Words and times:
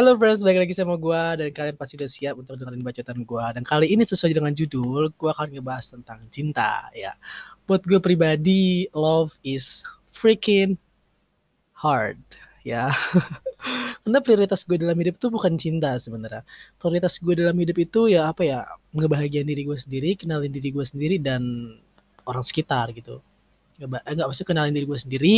Halo 0.00 0.16
friends, 0.16 0.40
balik 0.40 0.64
lagi 0.64 0.72
sama 0.72 0.96
gue 0.96 1.22
dan 1.36 1.52
kalian 1.52 1.76
pasti 1.76 2.00
udah 2.00 2.08
siap 2.08 2.40
untuk 2.40 2.56
dengerin 2.56 2.80
bacotan 2.80 3.20
gue. 3.20 3.44
Dan 3.52 3.60
kali 3.68 3.84
ini 3.92 4.08
sesuai 4.08 4.32
dengan 4.32 4.56
judul, 4.56 5.12
gue 5.12 5.28
akan 5.28 5.52
ngebahas 5.52 5.92
tentang 5.92 6.24
cinta 6.32 6.88
ya. 6.96 7.12
Buat 7.68 7.84
gue 7.84 8.00
pribadi, 8.00 8.88
love 8.96 9.36
is 9.44 9.84
freaking 10.08 10.80
hard 11.76 12.16
ya. 12.64 12.88
Karena 14.00 14.24
prioritas 14.24 14.64
gue 14.64 14.80
dalam 14.80 14.96
hidup 14.96 15.20
itu 15.20 15.28
bukan 15.28 15.60
cinta 15.60 15.92
sebenarnya. 16.00 16.48
Prioritas 16.80 17.20
gue 17.20 17.36
dalam 17.36 17.60
hidup 17.60 17.76
itu 17.76 18.08
ya 18.08 18.32
apa 18.32 18.40
ya, 18.40 18.64
ngebahagiain 18.96 19.44
diri 19.44 19.68
gue 19.68 19.76
sendiri, 19.76 20.16
kenalin 20.16 20.48
diri 20.48 20.72
gue 20.72 20.80
sendiri 20.80 21.20
dan 21.20 21.76
orang 22.24 22.40
sekitar 22.40 22.88
gitu. 22.96 23.20
Enggak, 23.76 24.00
enggak 24.08 24.26
maksud 24.32 24.48
kenalin 24.48 24.72
diri 24.72 24.88
gue 24.88 24.96
sendiri, 24.96 25.36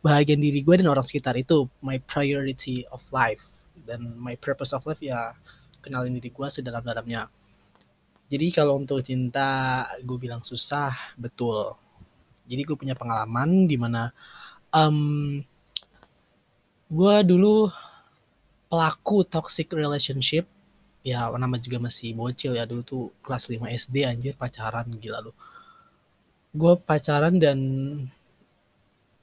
bahagian 0.00 0.40
diri 0.40 0.64
gue 0.64 0.72
dan 0.72 0.88
orang 0.88 1.04
sekitar 1.04 1.36
itu 1.36 1.68
my 1.84 2.00
priority 2.08 2.88
of 2.88 3.04
life 3.12 3.44
dan 3.82 4.14
my 4.14 4.38
purpose 4.38 4.70
of 4.70 4.86
life 4.86 5.02
ya 5.02 5.34
kenalin 5.82 6.16
diri 6.16 6.30
gue 6.30 6.48
sedalam-dalamnya. 6.48 7.28
Jadi 8.32 8.46
kalau 8.54 8.80
untuk 8.80 9.04
cinta 9.04 9.84
gue 10.00 10.16
bilang 10.16 10.40
susah 10.40 10.94
betul. 11.20 11.76
Jadi 12.48 12.62
gue 12.64 12.76
punya 12.78 12.96
pengalaman 12.96 13.68
di 13.68 13.76
mana 13.76 14.08
um, 14.72 15.38
gue 16.88 17.14
dulu 17.26 17.68
pelaku 18.72 19.22
toxic 19.28 19.70
relationship 19.70 20.48
ya 21.04 21.28
nama 21.36 21.60
juga 21.60 21.78
masih 21.78 22.16
bocil 22.16 22.56
ya 22.56 22.64
dulu 22.64 22.82
tuh 22.82 23.04
kelas 23.20 23.52
5 23.52 23.60
SD 23.60 24.08
anjir 24.08 24.34
pacaran 24.34 24.88
gila 24.98 25.20
lu. 25.20 25.32
Gue 26.56 26.74
pacaran 26.80 27.36
dan 27.36 27.58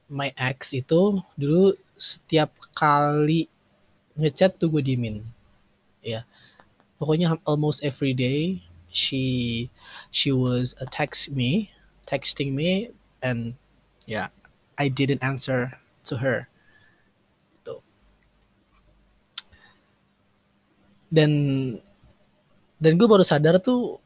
my 0.08 0.30
ex 0.40 0.72
itu 0.78 1.20
dulu 1.36 1.76
setiap 2.00 2.52
kali 2.72 3.51
ngechat 4.22 4.62
tuh 4.62 4.70
gue 4.70 4.86
diemin. 4.86 5.26
Ya 6.06 6.24
pokoknya 7.02 7.34
almost 7.50 7.82
every 7.82 8.14
day 8.14 8.62
she 8.94 9.66
she 10.14 10.30
was 10.30 10.78
a 10.78 10.86
text 10.86 11.34
me 11.34 11.74
texting 12.06 12.54
me 12.54 12.94
and 13.26 13.58
yeah 14.06 14.30
I 14.78 14.94
didn't 14.94 15.26
answer 15.26 15.74
to 16.06 16.14
her. 16.22 16.46
Tuh 17.66 17.82
dan 21.10 21.32
dan 22.78 22.98
gue 22.98 23.08
baru 23.10 23.26
sadar 23.26 23.58
tuh 23.58 23.98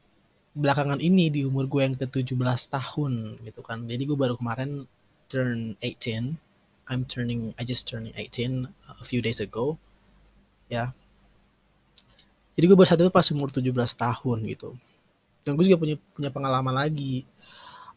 belakangan 0.56 1.04
ini 1.04 1.28
di 1.28 1.44
umur 1.44 1.68
gue 1.68 1.84
yang 1.84 1.96
ke 1.96 2.08
17 2.08 2.32
tahun 2.72 3.12
gitu 3.44 3.60
kan. 3.60 3.84
Jadi 3.84 4.02
gue 4.08 4.16
baru 4.16 4.40
kemarin 4.40 4.88
turn 5.28 5.76
18. 5.84 6.40
I'm 6.86 7.02
turning, 7.04 7.50
I 7.58 7.66
just 7.66 7.84
turning 7.90 8.14
18 8.14 8.68
a 8.70 9.04
few 9.04 9.20
days 9.20 9.42
ago. 9.42 9.76
Ya. 10.66 10.90
Jadi 12.56 12.64
gue 12.66 12.76
baru 12.76 12.88
satu 12.88 13.12
pas 13.12 13.28
umur 13.30 13.52
17 13.52 13.70
tahun 13.74 14.38
gitu. 14.48 14.74
Dan 15.44 15.54
gue 15.54 15.64
juga 15.68 15.78
punya 15.78 15.96
punya 16.16 16.30
pengalaman 16.32 16.74
lagi. 16.74 17.22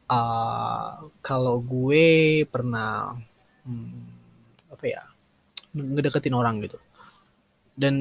Uh, 0.10 1.10
kalau 1.22 1.62
gue 1.62 2.42
pernah 2.50 3.14
hmm, 3.64 4.74
apa 4.74 4.86
ya 4.86 5.02
ngedeketin 5.74 6.36
orang 6.36 6.60
gitu. 6.66 6.82
Dan 7.78 7.96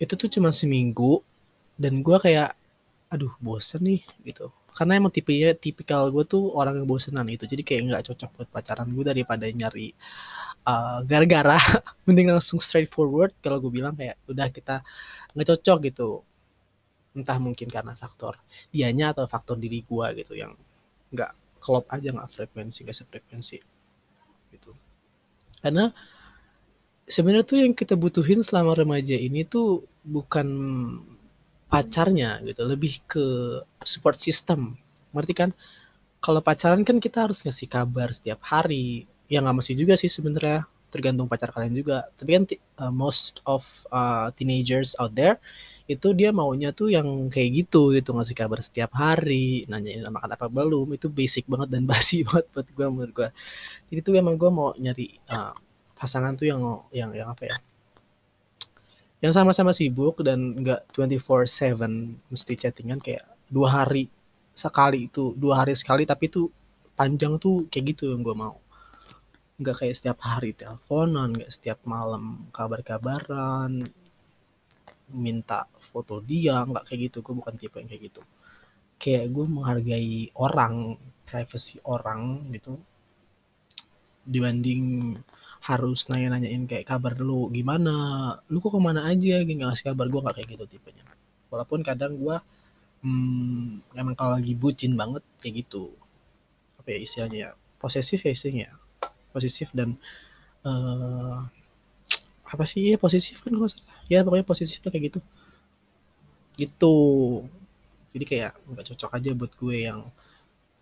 itu 0.00 0.12
tuh 0.16 0.28
cuma 0.32 0.50
seminggu 0.50 1.20
dan 1.76 2.00
gue 2.00 2.16
kayak 2.16 2.56
aduh 3.12 3.32
bosen 3.42 3.84
nih 3.84 4.00
gitu 4.24 4.48
karena 4.74 4.96
emang 4.96 5.12
tipenya 5.12 5.52
tipikal 5.52 6.08
gue 6.08 6.24
tuh 6.24 6.54
orang 6.54 6.80
yang 6.80 6.86
bosenan 6.88 7.26
itu 7.28 7.44
jadi 7.44 7.62
kayak 7.66 7.82
nggak 7.90 8.04
cocok 8.08 8.30
buat 8.38 8.48
pacaran 8.48 8.88
gue 8.88 9.04
daripada 9.04 9.44
nyari 9.50 9.92
uh, 10.66 11.00
gara-gara 11.04 11.58
mending 12.06 12.32
langsung 12.34 12.60
straightforward 12.60 13.32
kalau 13.40 13.60
gue 13.62 13.72
bilang 13.72 13.94
kayak 13.96 14.16
udah 14.28 14.48
kita 14.52 14.84
nggak 15.36 15.46
cocok 15.56 15.78
gitu. 15.88 16.08
Entah 17.16 17.38
mungkin 17.42 17.66
karena 17.66 17.94
faktor 17.98 18.38
dianya 18.70 19.12
atau 19.16 19.26
faktor 19.26 19.58
diri 19.58 19.82
gue 19.82 20.06
gitu 20.22 20.38
yang 20.38 20.54
nggak 21.10 21.60
klop 21.60 21.84
aja 21.90 22.14
nggak 22.14 22.30
frekuensi 22.30 22.86
nggak 22.86 22.96
sefrekuensi 22.96 23.58
gitu. 24.54 24.72
Karena 25.60 25.92
sebenarnya 27.10 27.44
tuh 27.44 27.58
yang 27.60 27.74
kita 27.74 27.98
butuhin 27.98 28.40
selama 28.40 28.78
remaja 28.78 29.18
ini 29.18 29.42
tuh 29.44 29.84
bukan 30.06 30.48
pacarnya 31.70 32.42
gitu 32.46 32.66
lebih 32.66 33.02
ke 33.06 33.24
support 33.82 34.18
system. 34.18 34.78
Ngerti 35.14 35.34
kan? 35.34 35.50
Kalau 36.20 36.44
pacaran 36.44 36.84
kan 36.84 37.00
kita 37.00 37.26
harus 37.28 37.40
ngasih 37.40 37.68
kabar 37.70 38.12
setiap 38.12 38.44
hari 38.44 39.08
ya 39.30 39.38
nggak 39.40 39.62
mesti 39.62 39.72
juga 39.78 39.94
sih 39.94 40.10
sebenarnya. 40.10 40.66
Tergantung 40.90 41.30
pacar 41.30 41.54
kalian 41.54 41.72
juga. 41.78 42.10
Tapi 42.18 42.30
kan 42.34 42.44
uh, 42.82 42.90
most 42.90 43.38
of 43.46 43.62
uh, 43.94 44.34
teenagers 44.34 44.98
out 44.98 45.14
there 45.14 45.38
itu 45.86 46.14
dia 46.14 46.30
maunya 46.34 46.74
tuh 46.74 46.90
yang 46.90 47.06
kayak 47.30 47.64
gitu 47.64 47.94
gitu. 47.94 48.10
Ngasih 48.10 48.34
kabar 48.34 48.58
setiap 48.58 48.90
hari 48.98 49.64
nanyain 49.70 50.02
makan 50.10 50.34
apa 50.34 50.50
belum. 50.50 50.90
Itu 50.98 51.06
basic 51.06 51.46
banget 51.46 51.70
dan 51.70 51.86
basi 51.90 52.26
banget 52.26 52.50
buat 52.50 52.66
gue 52.66 52.86
menurut 52.90 53.14
gue 53.14 53.28
jadi 53.90 54.00
tuh 54.06 54.14
emang 54.14 54.38
gue 54.38 54.50
mau 54.50 54.70
nyari 54.78 55.18
uh, 55.34 55.54
pasangan 55.98 56.38
tuh 56.38 56.46
yang 56.46 56.62
yang 56.94 57.10
yang 57.14 57.28
apa 57.34 57.50
ya? 57.50 57.56
Yang 59.20 59.32
sama-sama 59.36 59.70
sibuk 59.76 60.22
dan 60.24 60.58
nggak 60.62 60.96
24/7 60.96 61.76
mesti 62.32 62.52
chattingan 62.56 63.02
kayak 63.02 63.26
dua 63.50 63.82
hari 63.82 64.08
sekali 64.54 65.10
itu 65.10 65.34
dua 65.34 65.62
hari 65.62 65.74
sekali 65.74 66.06
tapi 66.06 66.30
itu 66.30 66.46
panjang 66.94 67.36
tuh 67.42 67.66
kayak 67.66 67.96
gitu 67.96 68.14
yang 68.14 68.22
gue 68.22 68.32
mau 68.32 68.56
nggak 69.60 69.76
kayak 69.76 69.96
setiap 69.96 70.18
hari 70.24 70.56
teleponan 70.56 71.36
nggak 71.36 71.52
setiap 71.52 71.84
malam 71.84 72.48
kabar-kabaran 72.48 73.84
minta 75.12 75.68
foto 75.76 76.24
dia 76.24 76.64
nggak 76.64 76.88
kayak 76.88 77.00
gitu. 77.12 77.18
Gue 77.20 77.34
bukan 77.36 77.54
tipe 77.60 77.76
yang 77.76 77.88
kayak 77.90 78.02
gitu. 78.08 78.22
Kayak 78.96 79.26
gue 79.36 79.44
menghargai 79.44 80.32
orang 80.40 80.96
privacy 81.28 81.76
orang 81.84 82.48
gitu. 82.56 82.80
Dibanding 84.24 85.16
harus 85.60 86.08
nanya-nanyain 86.08 86.64
kayak 86.64 86.88
kabar 86.88 87.20
lu 87.20 87.52
gimana? 87.52 87.92
Lu 88.48 88.64
kok 88.64 88.72
ke 88.72 88.80
mana 88.80 89.04
aja? 89.12 89.44
Gini 89.44 89.60
ngasih 89.60 89.92
kabar 89.92 90.08
gue 90.08 90.20
gak 90.24 90.36
kayak 90.40 90.48
gitu 90.56 90.64
tipenya. 90.78 91.04
Walaupun 91.52 91.84
kadang 91.84 92.16
gue 92.16 92.36
hmm, 93.04 93.92
emang 93.92 94.16
kalau 94.16 94.40
lagi 94.40 94.56
bucin 94.56 94.96
banget 94.96 95.20
kayak 95.42 95.68
gitu. 95.68 95.92
Apa 96.80 96.96
ya 96.96 96.98
istilahnya 97.04 97.38
ya? 97.44 97.50
Posesif 97.80 98.24
ya 98.24 98.32
istilahnya 98.32 98.79
posesif 99.30 99.70
dan 99.72 99.96
uh, 100.66 101.46
apa 102.50 102.64
sih 102.66 102.94
ya 102.94 102.96
posesif 102.98 103.42
kan 103.46 103.54
gue 103.54 103.68
salah. 103.70 103.86
Ya 104.10 104.26
pokoknya 104.26 104.46
posesif 104.46 104.82
kayak 104.82 105.14
gitu. 105.14 105.20
Gitu. 106.58 106.96
Jadi 108.10 108.24
kayak 108.26 108.52
nggak 108.66 108.84
cocok 108.94 109.10
aja 109.16 109.30
buat 109.38 109.52
gue 109.54 109.76
yang 109.86 110.00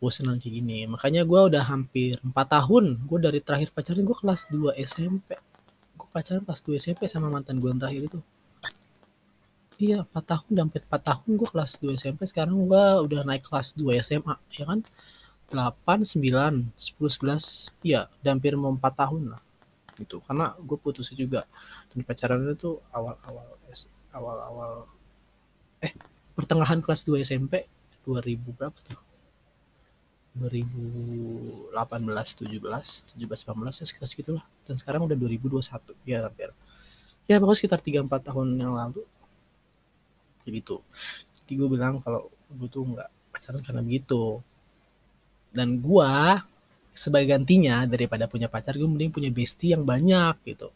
bosenan 0.00 0.40
kayak 0.40 0.54
gini. 0.64 0.88
Makanya 0.88 1.22
gue 1.28 1.40
udah 1.52 1.62
hampir 1.68 2.16
4 2.24 2.32
tahun 2.32 2.84
gue 3.04 3.18
dari 3.20 3.40
terakhir 3.44 3.70
pacaran 3.76 4.02
gue 4.06 4.16
kelas 4.16 4.48
2 4.50 4.74
SMP 4.80 5.36
gue 5.98 6.08
pacaran 6.14 6.42
pas 6.46 6.56
2 6.62 6.78
SMP 6.78 7.04
sama 7.10 7.28
mantan 7.28 7.60
gue 7.60 7.68
yang 7.68 7.80
terakhir 7.82 8.02
itu. 8.08 8.20
Iya 9.78 10.08
4 10.10 10.32
tahun 10.32 10.52
hampir 10.66 10.82
4 10.88 11.08
tahun 11.08 11.28
gue 11.36 11.48
kelas 11.52 11.72
2 11.84 12.00
SMP 12.00 12.20
sekarang 12.26 12.56
gue 12.66 12.84
udah 13.06 13.20
naik 13.28 13.44
kelas 13.46 13.76
2 13.76 14.00
SMA 14.02 14.34
ya 14.56 14.64
kan 14.66 14.80
8, 15.48 16.04
9, 16.04 16.68
10, 16.76 16.76
11 16.76 17.72
iya 17.80 18.04
udah 18.20 18.30
hampir 18.36 18.52
mau 18.60 18.72
4 18.72 18.84
tahun 18.92 19.32
lah 19.32 19.40
gitu. 19.98 20.20
Karena 20.22 20.54
gue 20.60 20.78
putus 20.78 21.10
juga 21.16 21.48
dan 21.90 22.04
pacaran 22.04 22.44
itu 22.46 22.78
awal-awal 22.92 23.46
awal-awal 24.12 24.88
eh 25.84 25.92
pertengahan 26.36 26.80
kelas 26.84 27.02
2 27.08 27.24
SMP 27.24 27.66
2000 28.04 28.56
berapa 28.56 28.78
tuh? 28.84 29.00
2018 30.38 31.74
17 31.74 32.62
17 33.18 33.18
18 33.18 33.80
ya 33.80 33.84
sekitar 33.88 34.08
segitulah. 34.08 34.44
Dan 34.68 34.78
sekarang 34.78 35.08
udah 35.08 35.16
2021 35.18 35.96
ya 36.06 36.22
hampir. 36.22 36.52
Ya 37.26 37.40
pokoknya 37.42 37.58
sekitar 37.58 37.80
3-4 37.82 38.28
tahun 38.32 38.48
yang 38.56 38.72
lalu 38.76 39.02
kayak 40.44 40.64
gitu. 40.64 40.80
Jadi 41.42 41.52
gue 41.56 41.68
bilang 41.68 42.00
kalau 42.04 42.30
gue 42.52 42.68
tuh 42.70 42.84
nggak 42.84 43.08
pacaran 43.34 43.60
karena 43.64 43.82
begitu 43.84 44.40
dan 45.52 45.80
gue 45.80 46.12
sebagai 46.98 47.30
gantinya 47.30 47.86
daripada 47.86 48.26
punya 48.26 48.50
pacar 48.50 48.74
gue 48.74 48.88
mending 48.88 49.14
punya 49.14 49.30
bestie 49.30 49.70
yang 49.70 49.86
banyak 49.86 50.34
gitu. 50.42 50.74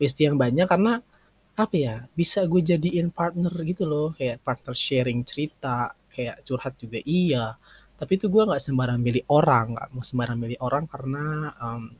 Bestie 0.00 0.32
yang 0.32 0.40
banyak 0.40 0.64
karena 0.64 1.04
apa 1.52 1.76
ya 1.76 1.94
bisa 2.16 2.48
gue 2.48 2.64
jadiin 2.64 3.12
partner 3.12 3.52
gitu 3.68 3.84
loh. 3.84 4.16
Kayak 4.16 4.40
partner 4.40 4.72
sharing 4.72 5.20
cerita 5.28 5.92
kayak 6.08 6.42
curhat 6.48 6.80
juga 6.80 6.98
iya. 7.04 7.54
Tapi 8.00 8.16
itu 8.16 8.32
gue 8.32 8.42
nggak 8.48 8.62
sembarang 8.64 8.96
milih 8.96 9.28
orang 9.28 9.76
nggak 9.76 9.88
mau 9.92 10.00
sembarang 10.00 10.38
milih 10.40 10.58
orang 10.64 10.88
karena 10.88 11.52
um, 11.60 11.92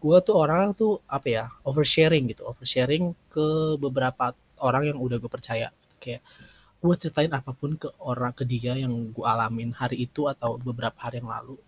gue 0.00 0.18
tuh 0.26 0.34
orang 0.34 0.74
tuh 0.74 0.98
apa 1.06 1.26
ya 1.30 1.44
oversharing 1.62 2.26
gitu. 2.34 2.42
Oversharing 2.50 3.14
ke 3.30 3.78
beberapa 3.78 4.34
orang 4.58 4.90
yang 4.90 4.98
udah 4.98 5.22
gue 5.22 5.30
percaya. 5.30 5.70
Kayak 6.02 6.26
gue 6.80 6.94
ceritain 6.96 7.28
apa 7.28 7.52
pun 7.52 7.76
ke 7.76 7.92
orang 8.00 8.32
ke 8.32 8.48
dia 8.48 8.72
yang 8.72 9.12
gue 9.12 9.26
alamin 9.28 9.76
hari 9.76 10.08
itu 10.08 10.24
atau 10.32 10.56
beberapa 10.56 10.96
hari 10.96 11.20
yang 11.20 11.28
lalu 11.28 11.60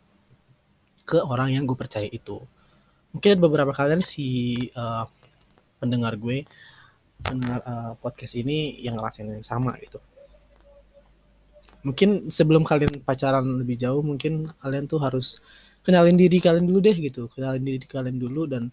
ke 1.04 1.20
orang 1.20 1.52
yang 1.52 1.68
gue 1.68 1.76
percaya 1.76 2.08
itu. 2.08 2.40
Mungkin 3.12 3.36
beberapa 3.44 3.76
kalian 3.76 4.00
si 4.00 4.56
uh, 4.72 5.04
pendengar 5.76 6.16
gue 6.16 6.48
pendengar 7.20 7.60
uh, 7.68 7.92
podcast 8.00 8.40
ini 8.40 8.80
yang 8.80 8.96
ngerasain 8.96 9.28
yang 9.28 9.44
sama 9.44 9.76
gitu. 9.84 10.00
Mungkin 11.84 12.32
sebelum 12.32 12.64
kalian 12.64 13.04
pacaran 13.04 13.44
lebih 13.60 13.76
jauh 13.76 14.00
mungkin 14.00 14.48
kalian 14.64 14.88
tuh 14.88 15.02
harus 15.02 15.44
kenalin 15.84 16.16
diri 16.16 16.40
kalian 16.40 16.64
dulu 16.64 16.80
deh 16.80 16.96
gitu. 16.96 17.28
Kenalin 17.28 17.60
diri 17.60 17.84
kalian 17.84 18.16
dulu 18.16 18.48
dan 18.48 18.72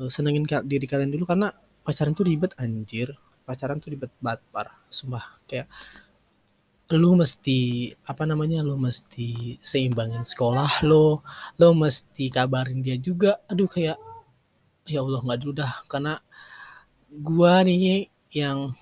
uh, 0.00 0.08
senengin 0.08 0.48
diri 0.64 0.86
kalian 0.88 1.12
dulu 1.12 1.28
karena 1.28 1.52
pacaran 1.84 2.16
tuh 2.16 2.24
ribet 2.24 2.56
anjir 2.56 3.12
pacaran 3.48 3.80
tuh 3.80 3.96
ribet 3.96 4.12
banget 4.20 4.44
parah 4.52 4.76
sumpah. 4.92 5.40
Kayak 5.48 5.72
lu 6.92 7.16
mesti 7.16 7.92
apa 8.04 8.28
namanya 8.28 8.64
lu 8.64 8.76
mesti 8.80 9.60
seimbangin 9.60 10.24
sekolah 10.24 10.84
lo 10.88 11.24
lo 11.56 11.68
mesti 11.72 12.28
kabarin 12.28 12.84
dia 12.84 13.00
juga. 13.00 13.40
Aduh 13.48 13.68
kayak 13.68 13.96
ya 14.84 15.00
Allah 15.00 15.24
nggak 15.24 15.40
dulu 15.40 15.52
dah. 15.64 15.72
Karena 15.88 16.20
gua 17.08 17.64
nih 17.64 18.12
yang 18.36 18.76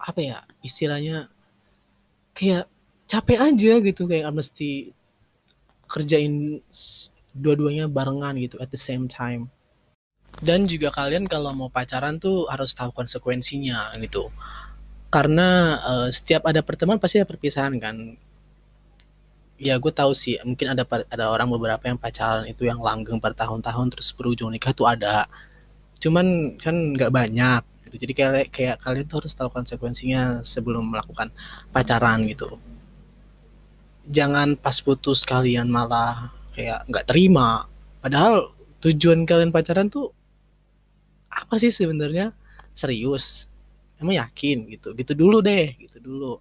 apa 0.00 0.20
ya 0.24 0.38
istilahnya 0.64 1.28
kayak 2.32 2.64
capek 3.04 3.38
aja 3.52 3.72
gitu. 3.84 4.08
Kayak 4.08 4.32
mesti 4.32 4.96
kerjain 5.86 6.64
dua-duanya 7.36 7.86
barengan 7.86 8.40
gitu 8.40 8.56
at 8.64 8.72
the 8.72 8.80
same 8.80 9.04
time 9.06 9.52
dan 10.44 10.68
juga 10.68 10.92
kalian 10.92 11.24
kalau 11.24 11.52
mau 11.56 11.72
pacaran 11.72 12.20
tuh 12.20 12.44
harus 12.52 12.76
tahu 12.76 12.92
konsekuensinya 12.92 13.96
gitu. 14.00 14.28
Karena 15.08 15.80
uh, 15.80 16.08
setiap 16.12 16.44
ada 16.44 16.60
pertemuan 16.60 17.00
pasti 17.00 17.16
ada 17.22 17.28
perpisahan 17.28 17.76
kan. 17.80 17.96
Ya 19.56 19.80
gue 19.80 19.88
tahu 19.88 20.12
sih 20.12 20.36
mungkin 20.44 20.76
ada 20.76 20.84
ada 20.84 21.32
orang 21.32 21.48
beberapa 21.48 21.80
yang 21.88 21.96
pacaran 21.96 22.44
itu 22.44 22.68
yang 22.68 22.76
langgeng 22.84 23.16
bertahun-tahun 23.16 23.96
terus 23.96 24.12
berujung 24.12 24.52
nikah 24.52 24.76
tuh 24.76 24.84
ada. 24.84 25.24
Cuman 25.96 26.58
kan 26.60 26.92
nggak 26.92 27.08
banyak 27.08 27.62
gitu. 27.88 27.96
Jadi 28.04 28.12
kayak 28.12 28.52
kayak 28.52 28.76
kalian 28.84 29.08
tuh 29.08 29.24
harus 29.24 29.32
tahu 29.32 29.48
konsekuensinya 29.48 30.44
sebelum 30.44 30.92
melakukan 30.92 31.32
pacaran 31.72 32.28
gitu. 32.28 32.60
Jangan 34.12 34.60
pas 34.60 34.76
putus 34.84 35.24
kalian 35.24 35.72
malah 35.72 36.28
kayak 36.52 36.84
nggak 36.92 37.08
terima. 37.08 37.64
Padahal 38.04 38.52
tujuan 38.84 39.24
kalian 39.24 39.48
pacaran 39.48 39.88
tuh 39.88 40.15
apa 41.30 41.54
sih 41.60 41.70
sebenarnya? 41.70 42.32
Serius. 42.76 43.48
Emang 43.96 44.16
yakin? 44.16 44.68
Gitu. 44.70 44.92
Gitu 44.96 45.12
dulu 45.16 45.40
deh. 45.40 45.74
Gitu 45.76 45.98
dulu. 46.00 46.38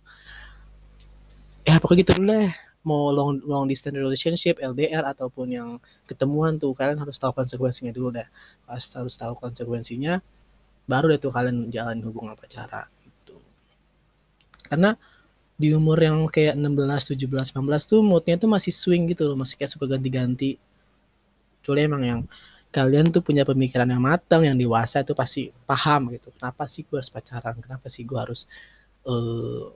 Ya 1.66 1.82
pokoknya 1.82 2.00
gitu 2.06 2.12
dulu 2.22 2.28
deh. 2.32 2.52
Mau 2.86 3.10
long 3.10 3.42
long 3.42 3.66
distance 3.66 3.98
relationship 3.98 4.62
LDR 4.62 5.02
ataupun 5.10 5.50
yang 5.50 5.70
ketemuan 6.06 6.62
tuh 6.62 6.78
kalian 6.78 7.02
harus 7.02 7.18
tahu 7.18 7.34
konsekuensinya 7.34 7.90
dulu 7.90 8.14
deh. 8.14 8.28
Pas 8.70 8.84
harus 8.94 9.18
tahu 9.18 9.34
konsekuensinya 9.42 10.22
baru 10.86 11.10
deh 11.10 11.18
tuh 11.18 11.34
kalian 11.34 11.74
jalan 11.74 11.98
hubungan 12.06 12.38
pacaran 12.38 12.86
gitu. 13.02 13.42
Karena 14.70 14.94
di 15.58 15.74
umur 15.74 15.98
yang 15.98 16.30
kayak 16.30 16.54
16, 16.60 17.18
17, 17.18 17.58
18 17.58 17.90
tuh 17.90 18.06
moodnya 18.06 18.36
tuh 18.38 18.50
masih 18.52 18.70
swing 18.70 19.10
gitu 19.10 19.26
loh. 19.26 19.38
Masih 19.40 19.58
kayak 19.58 19.74
suka 19.74 19.90
ganti-ganti. 19.90 20.62
Kecuali 21.62 21.82
emang 21.82 22.04
yang 22.06 22.22
kalian 22.76 23.08
tuh 23.08 23.24
punya 23.24 23.48
pemikiran 23.48 23.88
yang 23.88 24.04
matang 24.04 24.44
yang 24.44 24.60
dewasa 24.60 25.00
itu 25.08 25.16
pasti 25.16 25.48
paham 25.64 26.12
gitu. 26.12 26.28
Kenapa 26.36 26.68
sih 26.68 26.84
gue 26.84 27.00
harus 27.00 27.08
pacaran? 27.08 27.56
Kenapa 27.64 27.88
sih 27.88 28.04
gue 28.04 28.20
harus 28.20 28.52
uh, 29.08 29.72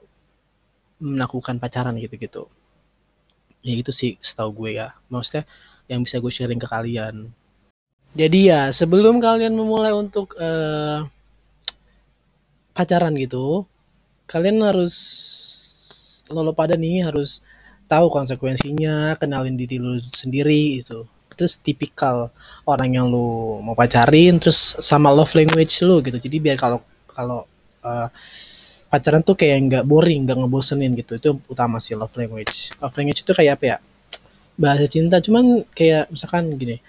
melakukan 1.00 1.56
pacaran 1.56 1.96
gitu-gitu? 1.96 2.44
Ya 3.64 3.72
itu 3.72 3.88
sih 3.88 4.20
setahu 4.20 4.52
gue 4.52 4.76
ya. 4.76 4.92
Maksudnya 5.08 5.48
yang 5.88 6.04
bisa 6.04 6.20
gue 6.20 6.28
sharing 6.28 6.60
ke 6.60 6.68
kalian. 6.68 7.32
Jadi 8.12 8.52
ya 8.52 8.68
sebelum 8.68 9.16
kalian 9.16 9.56
memulai 9.56 9.96
untuk 9.96 10.36
uh, 10.36 11.08
pacaran 12.76 13.16
gitu, 13.16 13.64
kalian 14.28 14.60
harus 14.60 14.94
lolo 16.28 16.52
pada 16.52 16.76
nih 16.76 17.08
harus 17.08 17.40
tahu 17.88 18.12
konsekuensinya, 18.12 19.16
kenalin 19.16 19.56
diri 19.56 19.80
lu 19.80 19.96
sendiri 20.12 20.76
itu. 20.84 21.08
Terus 21.40 21.56
tipikal 21.56 22.28
orang 22.68 23.00
yang 23.00 23.08
lu 23.08 23.64
mau 23.64 23.72
pacarin, 23.72 24.36
terus 24.36 24.76
sama 24.84 25.08
love 25.08 25.32
language 25.32 25.80
lu 25.80 26.04
gitu. 26.04 26.20
Jadi 26.20 26.36
biar 26.36 26.60
kalau 26.60 26.84
kalau 27.08 27.48
uh, 27.80 28.08
pacaran 28.92 29.24
tuh 29.24 29.40
kayak 29.40 29.56
nggak 29.72 29.84
boring, 29.88 30.28
nggak 30.28 30.36
ngebosenin 30.36 30.92
gitu. 31.00 31.16
Itu 31.16 31.40
utama 31.48 31.80
sih 31.80 31.96
love 31.96 32.12
language. 32.20 32.76
Love 32.76 32.92
language 33.00 33.24
itu 33.24 33.32
kayak 33.32 33.56
apa 33.56 33.64
ya? 33.64 33.76
Bahasa 34.60 34.84
cinta, 34.84 35.24
cuman 35.24 35.64
kayak 35.72 36.12
misalkan 36.12 36.52
gini 36.60 36.84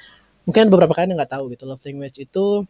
mungkin 0.46 0.74
beberapa 0.74 0.94
kali 0.98 1.14
nggak 1.14 1.32
tahu 1.32 1.54
gitu 1.54 1.70
love 1.70 1.84
language 1.86 2.18
itu 2.18 2.66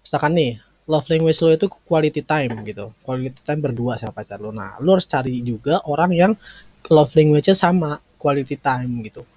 misalkan 0.00 0.32
nih 0.32 0.52
love 0.88 1.04
language 1.12 1.38
lo 1.44 1.50
itu 1.52 1.66
quality 1.68 2.22
time 2.24 2.52
gitu 2.64 2.90
quality 3.04 3.40
time 3.44 3.60
berdua 3.60 4.00
sama 4.00 4.16
pacar 4.16 4.40
lo 4.40 4.48
nah 4.48 4.80
lo 4.80 4.96
harus 4.96 5.04
cari 5.04 5.44
juga 5.44 5.84
orang 5.84 6.10
yang 6.16 6.32
love 6.88 7.12
language-nya 7.12 7.52
sama 7.52 8.00
quality 8.16 8.56
time 8.56 9.04
gitu 9.04 9.28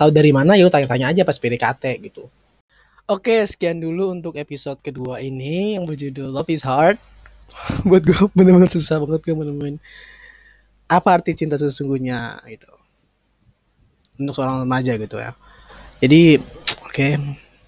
tahu 0.00 0.08
dari 0.08 0.32
mana 0.32 0.56
ya 0.56 0.64
lu 0.64 0.72
tanya-tanya 0.72 1.12
aja 1.12 1.22
pas 1.28 1.36
PDKT 1.36 1.84
gitu 2.08 2.24
Oke, 3.10 3.42
sekian 3.42 3.82
dulu 3.82 4.14
untuk 4.14 4.38
episode 4.38 4.78
kedua 4.86 5.18
ini 5.18 5.74
yang 5.74 5.82
berjudul 5.82 6.30
Love 6.30 6.46
is 6.54 6.62
Hard. 6.62 6.94
Buat 7.90 8.06
gue 8.06 8.14
bener-bener 8.38 8.70
susah 8.70 9.02
banget 9.02 9.26
gue 9.26 9.34
menemuin 9.34 9.82
apa 10.86 11.18
arti 11.18 11.34
cinta 11.34 11.58
sesungguhnya 11.58 12.38
gitu. 12.46 12.70
Untuk 14.14 14.38
seorang 14.38 14.62
remaja 14.62 14.94
gitu 14.94 15.18
ya. 15.18 15.34
Jadi, 15.98 16.38
oke. 16.86 16.94
Okay. 16.94 17.18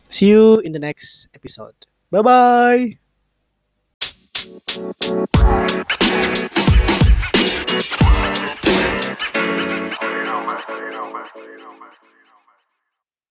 See 0.07 0.31
you 0.31 0.63
in 0.63 0.71
the 0.71 0.79
next 0.79 1.27
episode. 1.35 1.75
Bye-bye. 2.15 3.03